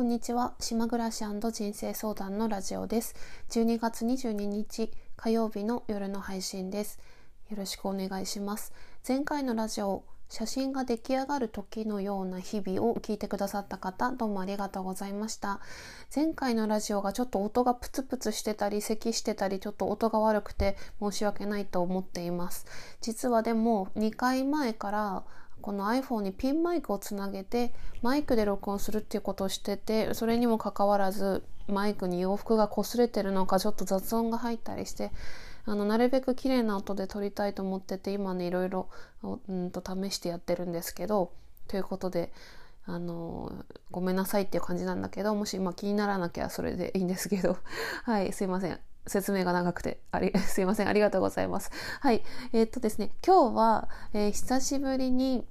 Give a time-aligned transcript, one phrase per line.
[0.00, 0.54] こんにちは。
[0.58, 3.14] 島暮らし人生相談のラジオです。
[3.50, 6.98] 12月22日火曜日の夜の配信です。
[7.50, 8.72] よろしくお願いします。
[9.06, 15.60] 前回のラジオ写真が出来上がる時のような日々を聞いてくださった方どうもありがとうございました。
[16.16, 22.64] 前回のラジオがちょっと音がプツプツしてたり咳してたりちょっと音が悪くて申し訳ないと思っています。
[23.02, 25.24] 実はでも2回前から
[25.60, 27.72] この iPhone にピンマイクをつなげて
[28.02, 35.10] マイクで録音するっていうことをしててそれにもかかわらずマイクに洋服が擦れてるのかちょっと雑音が入ったりして
[35.66, 38.88] あのなるべく綺麗な音で撮りたいと思ってて今ねいろいろ
[39.22, 41.32] うんと試してやってるんですけど
[41.68, 42.32] ということで
[42.86, 43.52] あの
[43.90, 47.58] ごめんなさいっていう感じなんだけどもし今気にならなきゃそれでいいんですけど
[48.04, 48.89] はいすいません。
[49.06, 51.70] 説明が長くて、あり、 すいません、ありがとうございます。
[52.00, 52.22] はい。
[52.52, 55.44] えー、っとですね、今日は、えー、久しぶりに、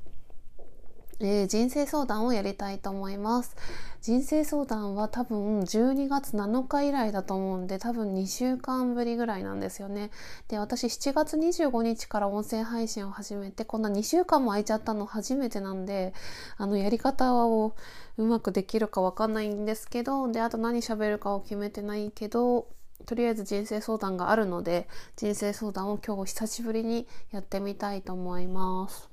[1.22, 3.56] えー、人生相談をやりたいと思います。
[4.02, 10.12] 人生相談は多分12月7日以来だと思うんで多分2週間ぶりぐらいなんですよね。
[10.48, 16.14] で、私7月25日から音声配信を始めてこんな2週間も空いちゃったの初めてなんで
[16.56, 17.76] あのやり方を
[18.18, 22.68] うまくできるかわかんないんですけどで、あと何喋るかを決めてないけど
[23.06, 29.10] とりあえず人生相談があるので人生相談を今日久しぶりにやってみたいと思います。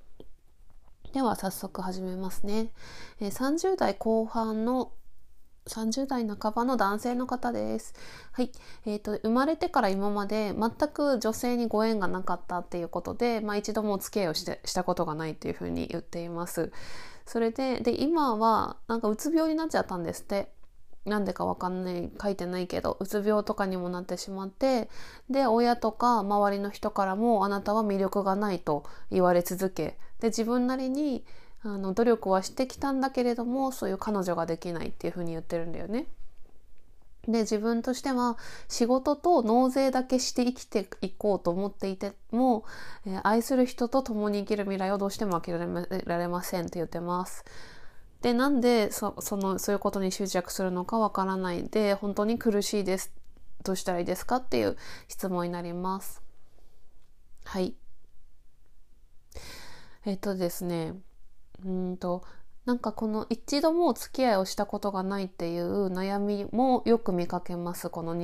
[1.13, 2.73] では早速始めますね。
[3.21, 4.93] え、30代後半の
[5.67, 7.95] 30代半ばの男性の方です。
[8.33, 8.53] はい。
[8.85, 16.71] えっ、ー、と、生まれてから今まで全く女性にご縁がなかったっていうことで、まあ一度もお付き合いをしてしたことがないっていうふうに言っています。
[17.25, 20.53] それで、で、今はなんかうつ病になっちゃったんですって。
[21.07, 24.91] なんでかわかんない書いてないけどうつ病とかにもなってしまって
[25.31, 31.25] で親とか周りの人からもあなたは魅力がないと言われ続けで自分なりに
[31.63, 36.07] あの努力はしてきたんだけれどもそういう彼女ができないっていうふうに言ってるんだよね。
[37.29, 42.65] で自分としては仕事と納税だけして生きていこうと思っていても、
[43.05, 47.45] えー、愛する人と共に生きる未来をどうしても諦められませんって言ってます。
[48.23, 53.13] でなんでそのそういうことに執着するのかわからないで本当に苦しいです。
[53.63, 54.77] どうしたらいいですかっていう
[55.09, 56.23] 質問になります。
[57.45, 57.75] はい。
[60.05, 60.95] えっとですね。
[61.65, 62.23] うんと
[62.65, 68.15] なんかこの一度もお付き合いをしたことがないっていう悩みもよく見かけますこの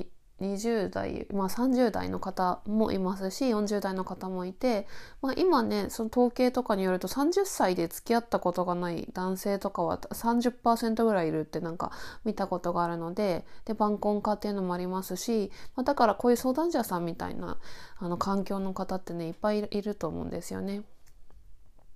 [0.41, 4.88] 20代、まあ、30代の方もいますし40代の方もいて、
[5.20, 11.93] まあ、今ねその統計とかによると30歳で付き合ったことがない男性とかは30%ぐらいいるってなんか
[12.25, 17.59] 見たことがあるのでで晩婚化っていうのもありますし、まあ、だからこういう相談者さんみたいな
[17.99, 20.82] あの環境の方ってねいっぱいいると思うんですよね。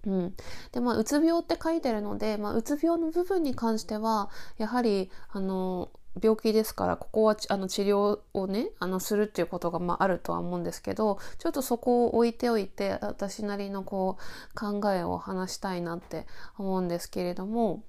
[0.07, 0.35] うん、
[0.71, 16.27] でまあうつ病って書いてるので、まあ、うつ病の部分に関してはやはりあの病気ですからここはあの治療をねあのするっていうことが、まあ、あるとは思うんですけどちょっとそこを置いておいて私なりのこう考えを話したいなって
[16.59, 17.83] 思うんですけれども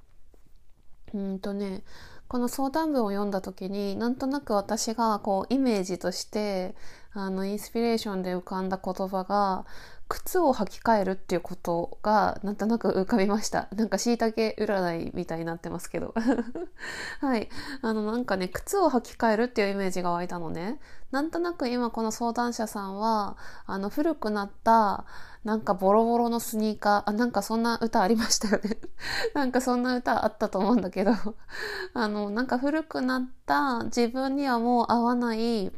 [1.13, 1.83] うんとね
[2.27, 6.75] この相談文を読んだ時になんとなく私がこうイメージとして
[7.13, 9.65] あのインスピレーションで浮かんだ言葉が
[10.09, 13.67] 靴を履き替えるっていうことがなんとなく浮かびました。
[13.75, 16.13] なんか椎茸占いみたいになってますけど。
[17.21, 17.49] はい。
[17.81, 20.79] あのなんかね、靴を履き替えるっていうイメージが湧いたのね。
[21.11, 25.05] なんとなく今この相談者さんは、あの古くなった
[25.47, 28.77] なんかボロボロのスニーカー、あ、なんかそんな歌ありましたよね。
[29.33, 31.11] なんかそんな歌あったと思うんだけど、
[31.93, 35.71] あの、なんか古くなった自分にはもう合わない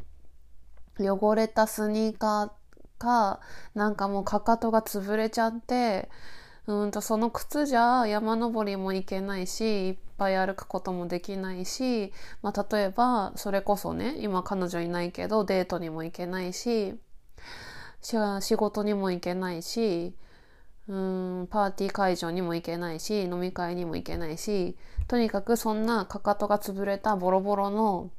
[0.98, 2.50] 汚れたスニーカー
[3.00, 3.40] か
[3.74, 6.08] なんかもうかかとが潰れちゃって
[6.66, 12.12] うんとその靴じゃ山登りも行けないしいっぱい歩くこともできないし、
[12.42, 16.94] まあ、例えばそれこそね今彼女いないけどデートにも行けないし
[18.02, 20.14] 仕事にも行けないし
[20.88, 24.76] うんパーティー会場にも行けないし飲み会にも行けないし
[25.08, 28.10] とにかくそんなかかとが潰れたボロボロの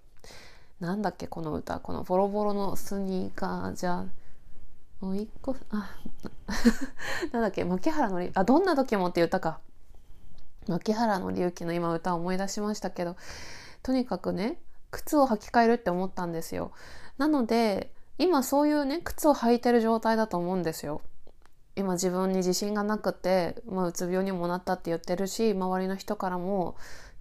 [0.80, 4.06] なんだっけこの歌このボロボロのスニーカーじゃ
[5.02, 5.90] もう一個あ
[7.34, 9.60] なんだっけ牧原のりあどんな時もっていう歌か。
[10.68, 13.16] 牧原の隆起の今歌を思い出しましたけど
[13.82, 14.62] とにかくね
[14.92, 16.72] 靴を履き替えるって思ったんですよ。
[17.18, 21.02] なので今そういうね靴を履いてる状態だと思うんですよ。
[21.76, 26.76] 今自分に自信がなくて、まあ、うつ病にもなったって言ってるし周りの人からも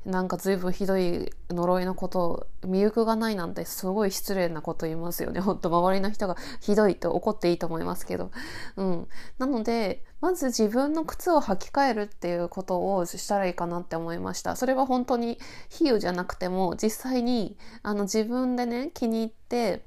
[0.06, 5.40] なんか随分ひどい呪いのことを見行くがないなんてすごい失礼なこと言いますよね。
[5.40, 8.30] ほんと周りの人がひどいって怒っていいと思いますけど。
[8.76, 9.08] うん。
[9.38, 14.56] なので、まず自分の靴を履き替えるっていうことをしたらいいかなって思いました。
[14.56, 15.38] それは本当に
[15.68, 19.84] 比喩じゃなくても実際にあの自分でね気に入って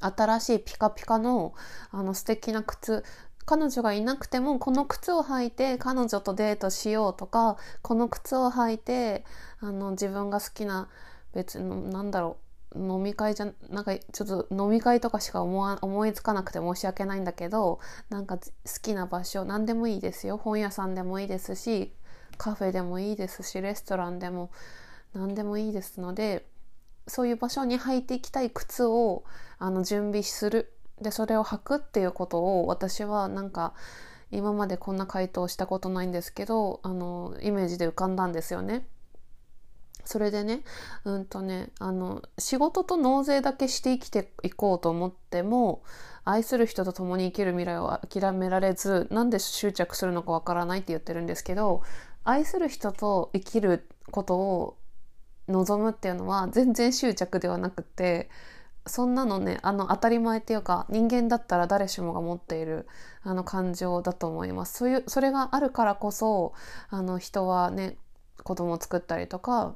[0.00, 1.54] 新しいピカピカの
[1.90, 3.04] あの素敵な靴
[3.46, 9.24] 彼女がいなくてもこの靴を履いて彼女とデートしようとかこの靴を履いて
[9.60, 10.88] あの自分が好きな
[11.32, 12.46] 別のなんだろう
[12.78, 17.78] 飲み会じゃなんかちょっと飲み会とかしか思わ思いつかなくて申し訳ないんだけど
[18.10, 18.42] なんか好
[18.82, 20.36] きな場所何でもいいですよ。
[20.36, 21.92] 本屋さんでもいいですし
[22.36, 24.50] カフェでもいいですしレストランでも
[25.14, 26.46] 何でもいいですので
[27.06, 29.24] そういう場所に履いていきたい靴を
[29.58, 30.72] あの準備する。
[31.00, 33.74] でそれを履くっていうことを私はなんか
[34.30, 38.86] 今までこんな回答したことないんですけどあのイメージで浮かんだんですよね。
[40.04, 40.62] それでね
[41.04, 45.82] うんとねあの仕事と納税だけして生きていこうと思っても
[46.24, 51.82] 愛する人と共に生きる未来を諦められずなんで執着するのかわからないって言ってるんですけど
[52.22, 54.76] 愛する人と生きることを
[55.48, 58.28] 望むっていうのは全然執着ではなくて
[58.86, 62.86] そんなのねあの当たり前っていうか人間だったら誰しもが持っている
[63.22, 64.78] あの感情だと思います。
[64.78, 66.54] そういうそれがあるからこそ
[66.88, 67.96] あの人はね
[68.42, 69.74] 子供を作ったりとか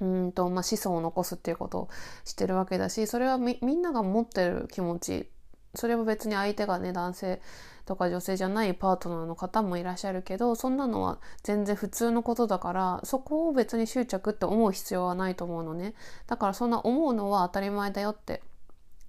[0.00, 1.88] うんと、まあ、子孫を残すっていうことを
[2.24, 5.28] してるわけだしそれはみんなが持ってる気持ち
[5.74, 7.40] それは別に相手がね男性
[7.86, 15.94] とか女性じゃないパートナーの方もいらっしゃるけどそんなのは全然普通のことだからそこを別に執着って思う必要はないと思うのね。
[16.26, 18.42] だからそんな思うのは当たり前だよって。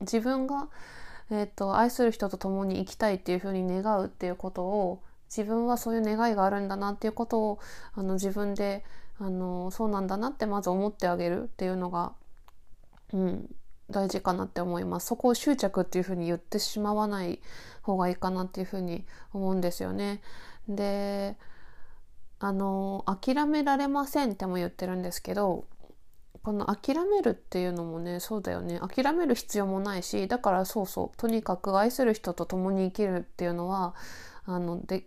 [0.02, 0.68] 自分が、
[1.30, 7.60] えーと、愛する人と共に生きたいっていうふうに願うっていうことを自分はそういう願いがあるんだなっていうことを
[7.94, 8.84] あの自分で
[9.18, 12.14] あのそうなんだなってまず思ってあげるっていうのが、
[13.14, 13.50] うん、
[13.92, 15.08] 大事かなって思います。
[15.08, 17.40] そこを執着っていうふうに言ってしまわない
[17.82, 20.22] 方がいいかなっていうふうに思うんですよね。
[20.68, 21.38] で、
[22.40, 25.66] あの、諦められませんっても言ってるんですけど、
[26.44, 28.80] この諦めるっていうのもね、そうだよね。
[28.80, 33.94] 諦める必要もないし、だからそうそう、とにかく愛する人と共に生きるっていうのは、
[34.46, 35.06] あの、で、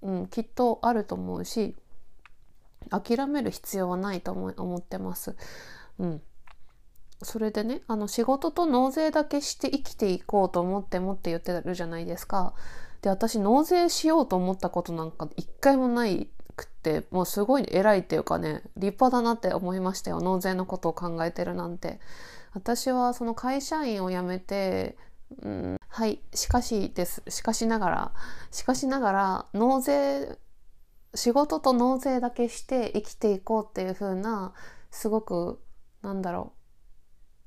[0.00, 1.76] うん、きっとあると思うし、
[2.90, 5.36] 諦める必要はないと思思ってます。
[5.98, 6.22] うん。
[7.22, 12.54] それでねあの仕事と納税だけして生きていこうと思ってもって言ってるじゃないですか。
[13.02, 22.00] で私納税しようと思ったことなんか一回もないくってもうすごい偉いっていうかね立派だなって思いましたよ納税のことを考えてるなんて。
[22.56, 24.96] 私はその会社員を辞めて、
[25.42, 28.12] うん、はいしかしですしかしながら
[28.50, 30.38] しかしながら納税
[31.14, 34.54] 仕事と納税だけして生きていこうっていう風な
[34.90, 35.60] すごく
[36.00, 36.65] なんだろう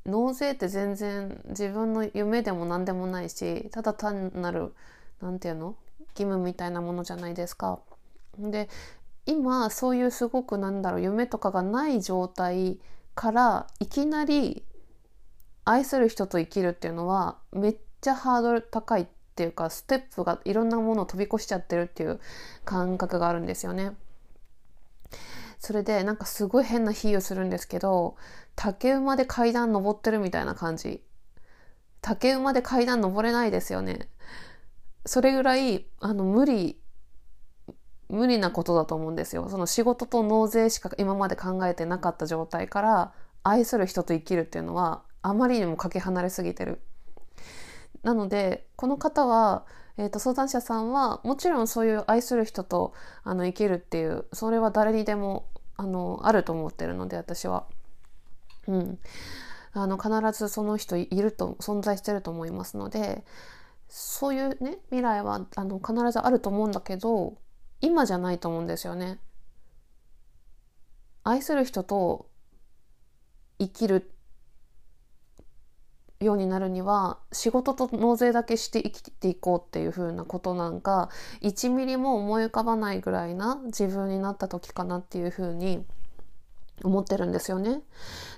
[0.09, 4.73] 納税って全然自分の夢でも何でもないしただ単なる
[5.21, 5.75] 何て言うの
[6.11, 7.79] 義務みたいなものじゃないですか。
[8.37, 8.69] で
[9.25, 12.79] 今そういうすごくなんだろう夢とかがない状態
[13.15, 14.63] からいきなり
[15.65, 22.19] 愛する人と生きるっていうのはめっちゃハードル高いっていうかステップがいろんなものを飛び越しちゃってるっていう
[22.65, 23.91] 感覚があるんですよね。
[25.59, 28.15] それでなんかすごい変な比喩するんですけど
[28.61, 31.01] 竹馬で階段登ってるみたいな感じ。
[32.01, 34.09] 竹馬で階段登れないですよね。
[35.05, 36.77] それぐらいあの無理
[38.09, 39.47] 無理なことだと思うんですよ。
[39.47, 43.13] その仕事と納税しか今まで考えてなかった状態から
[43.43, 46.81] 愛する人と生きるっていうのはあまりにもかけ離れすぎてる。
[48.03, 55.47] なのでこの方はえーと、相談者さんはもちろんそういう愛する人とあの生きるっていうそれは誰にでも
[55.77, 57.65] あのあると思ってるので私は。
[58.67, 58.99] うん、
[59.73, 63.23] あの必ずその人いると存在してると思いますので
[63.87, 67.37] そういうね未来はあの必ずあると思うんだけど
[67.81, 69.19] 今じゃないと思うんですよね。
[71.23, 72.29] 愛する人と
[73.59, 74.11] 生きる
[76.19, 81.09] ようになるには仕事と納税だけして生きていこうっていう風なことなんか
[81.41, 85.85] 1ミリも思い浮かばないぐらいな自分になった時かなっていう風に
[86.83, 87.81] 思ってるんですよね。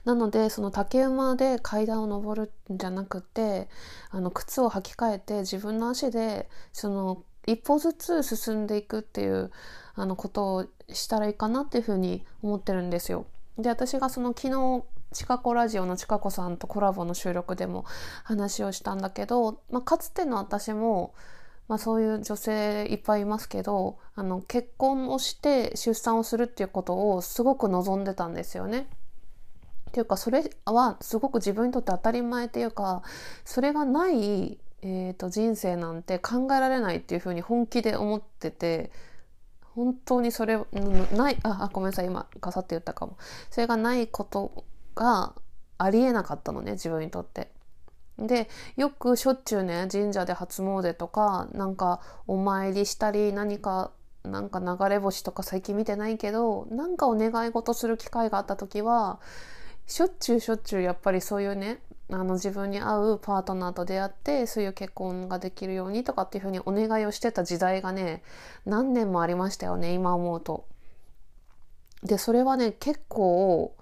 [0.05, 3.69] なのでその竹馬で階段を登るんじゃなくて
[4.09, 9.51] あの靴を履き替えて自分の足でその一歩ずつ進んでいくっていう
[9.95, 13.25] あのことをしたらいいかなっていうふうに思ってるんですよ。
[13.57, 14.83] で私がその昨日
[15.13, 17.85] ちかこラジオのちかこさんとコラボの収録でも
[18.23, 21.13] 話をしたんだけど、まあ、かつての私も
[21.71, 28.89] まあ、そういう女性いっぱいいますけどあの結婚をして出産をするっていうことをすごく望んでたんですよね。
[29.87, 33.03] っていうかそれはすごく自分にとって当たり前っていうか
[33.45, 38.91] それがない、えーと、人生なんて考えられないっていうふうに本気で思ってて
[39.61, 40.59] 本当にそれ
[41.13, 43.17] ないあごめんなさい今ガサって言ったかも
[43.49, 45.35] それがないことが
[45.77, 47.49] ありえなかったのね自分にとって。
[48.27, 53.91] でよくしょっちゅうね神社で初詣とかなんかお参りしたり何か
[54.23, 59.19] なんか流れ星とか最近見てないけどなんかお願い事する機会があった時は
[59.87, 61.79] しょっちゅうしょっちゅうやっぱりそういうね
[62.11, 68.21] あの自分に合うパートナーと出会ってそういう結婚ができるようにとかっていうふうにお願いをしてた時代がね
[68.65, 70.65] 何年もありましたよね今思うと。
[72.03, 73.75] でそれはね結構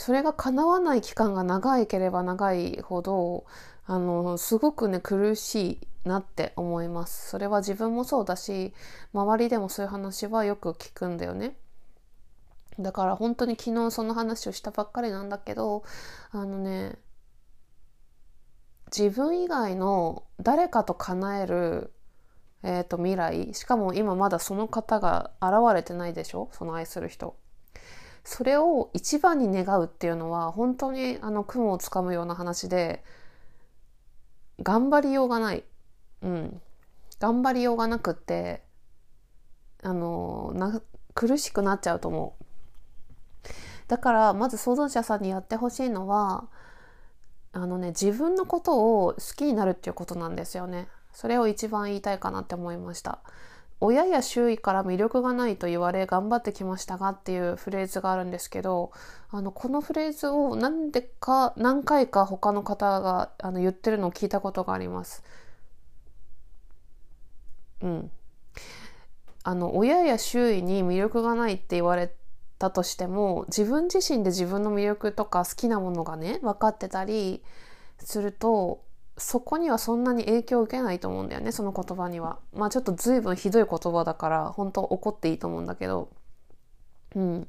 [0.00, 3.44] それが叶わない期間が長いければ長いほど
[3.84, 7.28] あのすごくね苦しいなって思います。
[7.28, 8.72] それは自分もそうだし
[9.12, 11.54] 周りでもそういう話はよく聞くんだよね。
[12.78, 15.84] だから本当に昨日その話をしたばっかりなんだけど
[16.30, 16.96] あのね
[18.86, 21.92] 自分以外の誰かと叶える、
[22.62, 26.48] えーと、未来しかも今まだその方が現れてないでしょ？
[26.52, 27.36] その愛する人。
[28.30, 33.02] それを一番に願うっていうのは本当にあの雲をつかむような話で
[34.62, 35.64] 頑張りようがない。
[36.22, 36.60] うん。
[37.18, 38.62] 頑張りようがなくって
[39.82, 40.80] あのな
[41.12, 43.48] 苦しくなっちゃうと思う。
[43.88, 46.44] だからまず相談者さんにやってほしいのは
[47.52, 50.86] あのね自分のことを好きになるっていうことなんですよね。
[51.12, 53.18] それを一番言いたいかなって思いました。
[53.80, 58.92] 親や周囲から魅力がないと言われ頑張ってきましたがっていうフレーズがあるんですけど
[59.30, 65.24] あのこのフレーズを何でか何回か他の方があの言ってるのを聞いたことがあります。
[67.80, 68.10] うん。
[69.42, 72.12] あの親や周囲に魅力がないって言われ
[72.58, 77.42] たとしても自分自身で自分の魅力とか好きなものがね分かってたり
[77.98, 78.82] すると
[79.20, 82.38] そこにはそんなに影響を受けないと思うんだよねその言葉には。
[82.52, 86.08] まあちょっと随分ひどい言葉だから本当怒っていいと思うんだけど。
[87.14, 87.48] うん。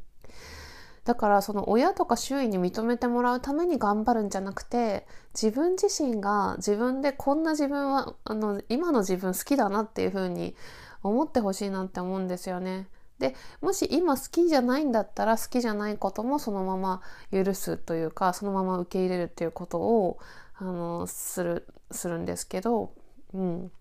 [1.04, 10.56] だからその親とか周囲に認めてもらうために頑張るんじゃなくて自分自身が自分でこんな自分はあの今の自分好きだなっていう風に
[11.02, 12.88] 思ってほしいなって思うんですよね。
[13.18, 17.02] でもし今好きじゃないんだったら好きじゃないこともそのまま
[17.32, 20.18] 許すというかそのまま受け入れるっていうことを
[20.62, 22.94] あのするするんですけど、
[23.34, 23.72] うん、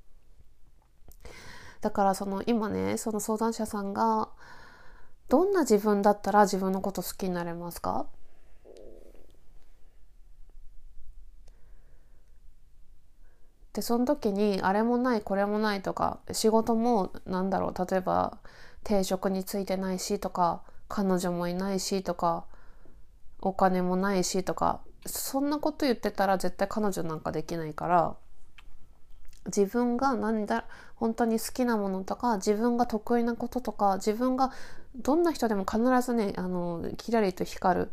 [1.82, 4.30] だからその今ねその相談者さんが
[5.28, 8.06] どんな自分だったら自分のこと好きになれますか？
[13.74, 18.38] でその時にあれもないこれもないとか仕事もなんだろう例えば
[18.84, 22.46] 定職についてないしとか彼女もいないしとか
[23.42, 28.16] お金もないしとかそんなこと言ってたら絶対彼女なんかできないから
[29.46, 30.66] 自分が何だ
[30.96, 34.52] 本当に好きなものとか自分が得意なこととか自分が
[34.96, 37.92] どんな人でも必ずねあのキラリと光る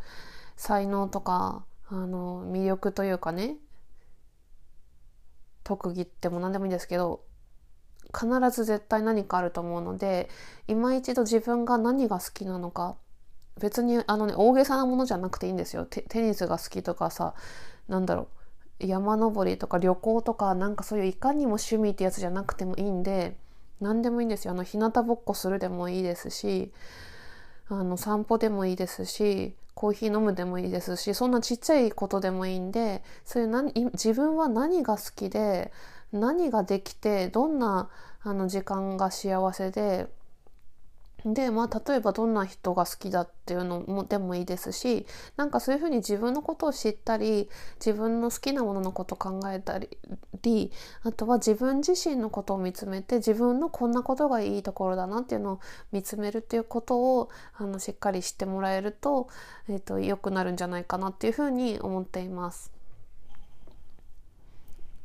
[0.55, 3.55] 才能とかあの魅力というかね
[5.63, 7.21] 特技っても何でもいいんですけど
[8.13, 10.29] 必ず絶対何かあると思うので
[10.67, 12.95] 今一度自分が何が好きなのか
[13.59, 15.85] 別にあのね大げさなものじゃなくていいんですよ。
[15.85, 17.33] テニスが好きとかさ
[17.87, 18.27] なんだろ
[18.79, 18.85] う。
[18.85, 23.35] 山登りとか旅行とかなんかそういういかにも趣味ってやつじゃなくてもいいんで
[23.81, 24.51] 何でもいいんですよ。
[24.51, 26.71] あの日向ぼっこするでもいいですし
[27.69, 35.71] あの散歩でもいいですしコーヒー飲むでもいいですしそんなちっちゃいことでもいいんでそういう何自分は何が好きで
[36.11, 37.89] 何ができてどんな
[38.23, 40.07] あの時間が幸せで
[41.25, 47.49] でまあ例えばどんな人が好きだっていうのもでもいいですしなんかそういうふうに自分のことを知ったり
[47.83, 49.79] 自分の好きなもののこと考えた
[50.43, 50.71] り
[51.03, 55.59] あとは自分自身のことを見つめて自分のこんなことがいいところだなっていうのを
[55.91, 59.27] 見つめるっていうことをあのしっかり知ってもらえると,、
[59.69, 62.71] えーと、良くなるんじゃないかなっていうふうに思っています。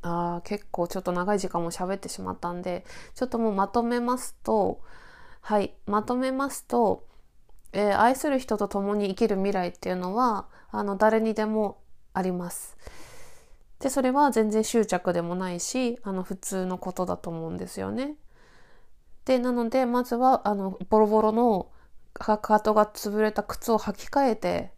[0.03, 4.81] あ結構ちょっと長い時間も喋ってしまったんでちょっともうまとめますと
[5.43, 7.05] はいまとめますと、
[7.73, 11.79] えー、愛する人と共に生きる未来っていうのはあの誰にでも
[12.15, 12.77] あります。
[13.81, 18.15] でそれは全然執着でもないしあの普通のことだと思うんですよね。
[19.25, 21.71] でなのでまずはあのボロボロの
[22.13, 24.71] かかとが潰れた靴を履き替えて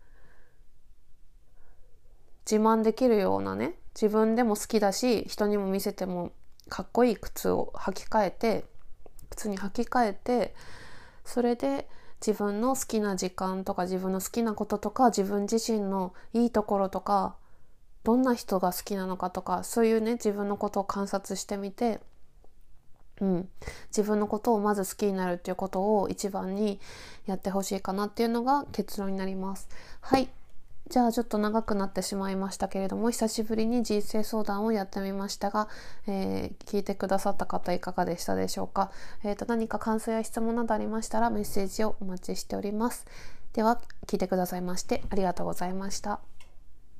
[2.50, 6.32] 自慢できるようなね自分でも好きだし人にも見せても
[6.70, 8.64] かっこいい靴を履き替えて
[9.34, 10.54] 靴に履き替えて
[11.24, 11.88] それで
[12.26, 17.36] 自分の好きな時間とか自分の好きなこととか自分自身のいいところとか
[18.02, 22.00] どんな人が好きなのかとかそういうね自分のことを観察してみて、
[23.20, 23.48] うん、
[23.88, 26.80] 自分のことをまず好きになるっていうことを一番に
[27.26, 29.68] やってほしいかなっていうのが結論になります。
[30.00, 30.28] はい
[30.90, 35.68] じゃあちょっと長くなってしまいましたけれども久しぶりに人生相談をやってみましたが、
[36.06, 38.90] えー、聞いてくださった方いかがでしたでしょうか、
[39.24, 43.06] えーと、何か感想や質問などありましたらメッセージをお待ちしております
[43.54, 46.33] では聞いてくださいましてありがとうございました。